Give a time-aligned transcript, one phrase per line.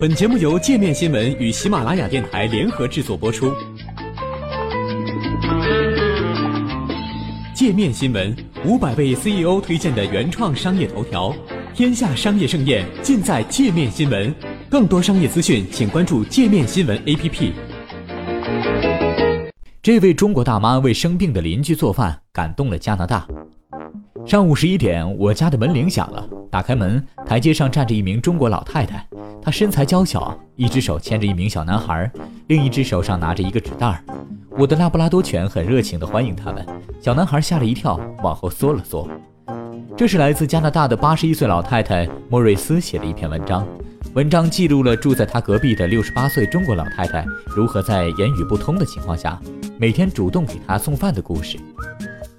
[0.00, 3.52] 本节目由界面新闻与喜马拉雅电台联合制作播出。
[7.52, 8.32] 界面新闻
[8.64, 11.34] 五百位 CEO 推荐的原创商业头条，
[11.74, 14.32] 天下商业盛宴尽在界面新闻。
[14.70, 17.50] 更多商业资讯，请关注界面新闻 APP。
[19.82, 23.26] 这位中国大妈为生病的邻居做饭，感动了加拿大。
[24.24, 29.04] 上午十一点，我家的门铃响了，打开门，台阶上站着一名中国老太太。
[29.40, 32.10] 他身材娇小，一只手牵着一名小男孩，
[32.48, 34.04] 另一只手上拿着一个纸袋儿。
[34.50, 36.66] 我的拉布拉多犬很热情地欢迎他们。
[37.00, 39.08] 小男孩吓了一跳，往后缩了缩。
[39.96, 43.66] 这是来自加拿大的八十一岁老太太莫瑞斯写的一篇文章。
[44.14, 49.40] 文章记录了住在她隔壁的六十八岁中国老太太如何在言语不通的情况下，
[49.78, 51.58] 每天主动给她送饭的故事。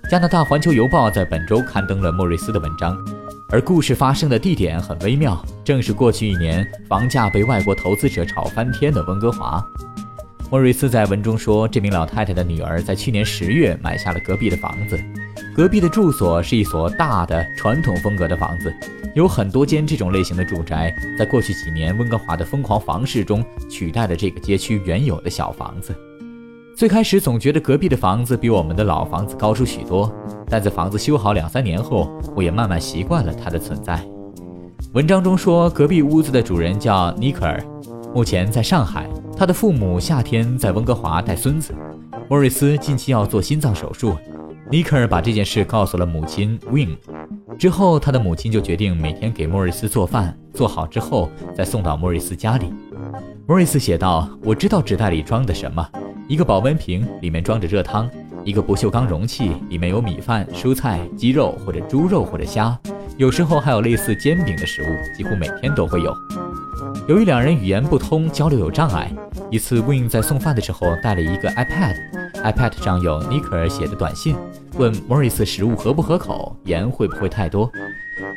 [0.09, 2.97] 加拿大环球邮报在本周刊登了莫瑞斯的文章。
[3.51, 9.59] 而故事发生的地点很微妙，正是过去一年房价被外国投资者炒翻天的温哥华。
[10.51, 14.99] 莫瑞斯在文中说，这名老太太的女儿在去年十月买下了隔壁的房子，
[15.55, 18.71] 隔壁的住所是一所大的传统风格的房子，
[19.15, 20.95] 有很多间这种类型的住宅。
[21.17, 25.95] 在过去几年温哥华的疯狂房市中，取代了这个街区原有的小房子。
[26.79, 30.09] 最开始总觉得隔壁的房子比我们的老房子高出许多，
[30.47, 34.01] 但在房子修好两三年后，我也慢慢习惯了它的存在。
[34.93, 37.61] 文章中说，隔壁屋子的主人叫尼克尔，
[38.15, 41.75] 目前在上海，他的父母夏天在温哥华带孙子。
[42.29, 44.15] 莫瑞斯近期要做心脏手术，
[44.71, 46.95] 尼克尔把这件事告诉了母亲 Win，
[47.57, 52.71] 之后他的母亲就决定每天给莫瑞斯做饭，做好之后再送到莫瑞斯家里。
[53.45, 55.85] 莫瑞斯写道：“我知道纸袋里装的什么。”
[56.29, 58.07] 一个保温瓶里面装着热汤，
[58.43, 62.77] 一个不锈钢容器里面有米饭、蔬菜、鸡肉或者猪肉或者虾，
[63.17, 66.15] 有时候还有类似煎饼的食物，几乎每天都会有。
[67.07, 69.11] 由于两人语言不通，交流有障碍，
[69.49, 74.35] 一次 Win 在送饭的时候带了一个 iPad，iPad 上有尼克尔写的短信，
[74.77, 77.67] 问 Morris 食物合不合口，盐会不会太多。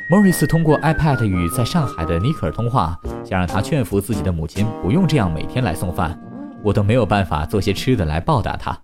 [0.09, 6.19] Morris 通过 iPad 与在上海的尼克尔通话，想让他劝服自己的母亲不用这样每天来送饭。
[6.63, 8.79] 我都没有办法做些吃的来报答他，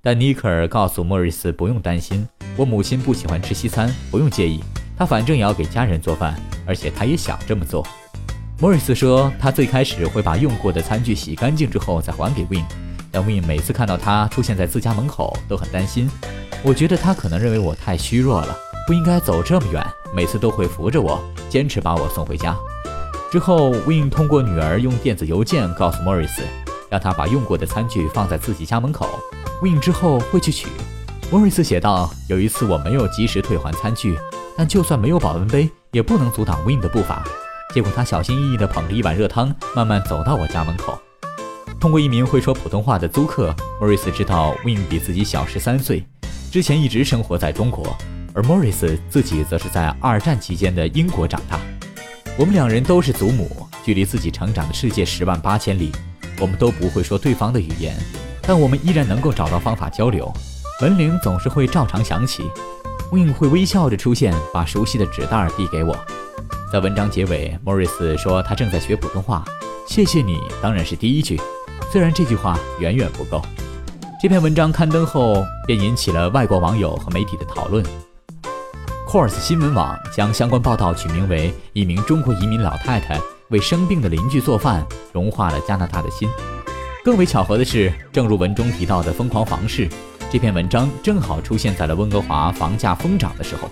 [0.00, 4.62] 但尼克尔告诉莫瑞斯不用担心，我母亲不喜欢吃西餐，不用介意，
[4.96, 7.84] 他反正也要给家人做饭，而且他也想这么做。
[8.60, 12.64] 莫瑞斯说，他最开始会把用过的餐具洗干净之后再还给 Win，
[13.10, 16.08] 但 Win 每次看到他出现在自家门口都很担心。
[16.62, 18.56] 我觉得他可能认为我太虚弱了，
[18.86, 22.56] 不应该走这么远，每次都会扶着我，坚持把我送回家。
[23.30, 26.42] 之后，Win 通过女儿用电子邮件告诉莫瑞斯。
[26.90, 29.08] 让他把用过的餐具放在自己家门口
[29.62, 30.68] ，Win 之后会去取。
[31.30, 34.18] 莫瑞斯写道：“有一次我没有及时退还餐具，
[34.56, 37.22] 但就算没有保温杯，也不能阻挡 Win 的步伐。
[37.74, 40.98] 结果他小心翼翼地捧着一碗热汤，慢慢走到我家门口。
[41.78, 46.02] 通过一名会说普通话的租客，莫瑞斯知道 Win 比自己小十三岁，
[46.50, 47.94] 之前一直生活在中国，
[48.32, 51.60] 而莫瑞斯自己则是在二战期间的英国长大。
[52.38, 55.92] 我们两人都是祖母，距离自己成长的世界十万八千里。”
[56.40, 57.96] 我们都不会说对方的语言，
[58.42, 60.32] 但我们依然能够找到方法交流。
[60.80, 62.48] 门铃总是会照常响起
[63.10, 65.96] ，Win 会微笑着出现，把熟悉的纸袋递给我。
[66.72, 69.44] 在文章结尾，，Morris 说他正在学普通话。
[69.86, 71.40] 谢谢你，当然是第一句，
[71.90, 73.42] 虽然这句话远远不够。
[74.20, 77.84] 这篇文章刊登后，便引起了外国网友和媒体的讨论。
[79.08, 83.18] Course 新闻网将相关报道取名为《一名中国移民老太太》。
[83.50, 86.28] 为生病的邻居做饭，融化了加拿大的心。
[87.02, 89.88] 更为巧合的是，正如文中提到的疯狂房市，
[90.30, 93.70] 这篇文章正好出现在了温哥华房价疯涨的时候。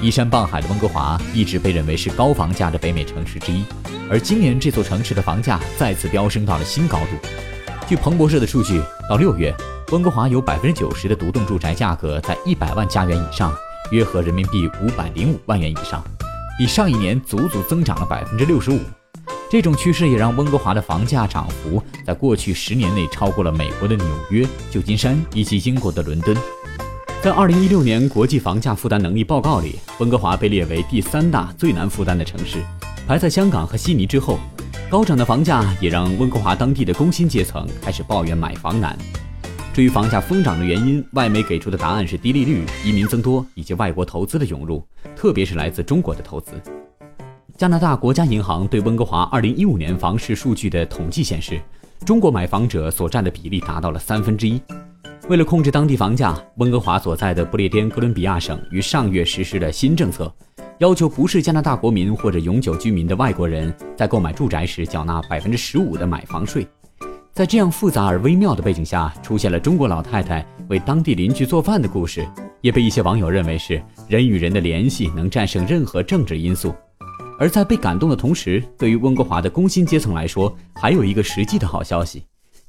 [0.00, 3.62] 依山傍海的温哥华一直被认为是高房价的北美城市之一，
[4.10, 7.28] 而今年这座城市的房价再次飙升到了新高度。
[7.86, 9.54] 据彭博社的数据，到六月，
[9.92, 13.54] 温哥华有百分之九十的独栋住宅价格在一百万加元以上，
[13.90, 16.02] 约合人民币五百零五万元以上。
[16.56, 18.78] 比上一年足足增长了百分之六十五，
[19.50, 26.36] 这种趋势也让温哥华的房价涨幅在过去十年内超过了美国的纽约、旧金山以及英国的伦敦。
[27.20, 32.62] 在二零一六年国际房价负担能力报告里，温哥华被列为第三大最难负担的城市，
[33.04, 34.38] 排在香港和悉尼之后。
[34.90, 38.96] 高涨的房价也让温哥华当地的工薪阶层开始抱怨买房难。
[39.74, 44.86] 至于房价疯涨的原因，外媒给出的答案是低利率、移民增多以及外国投资的涌入，
[45.16, 46.52] 特别是来自中国的投资。
[47.56, 51.60] 加拿大国家银行对温哥华2015年房市数据的统计显示，
[52.06, 54.62] 中国买房者所占的比例达到了三分之一。
[55.28, 60.32] 为了控制当地房价，温哥华所在的不列颠哥伦比亚省于上月实施了新政策，
[60.78, 66.64] 要求不是加拿大国民或者永久居民的外国人在购买住宅时缴纳百分之十五的买房税。
[67.34, 72.24] 在这样复杂而微妙的背景下，出现了中国老太太为当地邻居做饭的故事，
[72.60, 76.72] 也被一些网友认为是人与人的联系能战胜任何政治因素。
[77.36, 82.22] 而在被感动的同时，对于温哥华的工薪阶层来说，还有一个实际的好消息。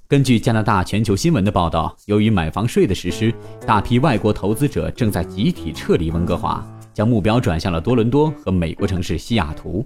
[0.08, 3.32] 根据加拿大全球新闻的报道，由于买房税的实施，
[3.68, 9.86] 大批外国投资者正在集体撤离温哥华，将目标转向了多伦多和美国城市西雅图。